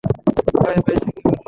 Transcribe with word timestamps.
Bye-bye- 0.55 0.95
সে 0.99 1.07
কি 1.07 1.21
বললো? 1.21 1.37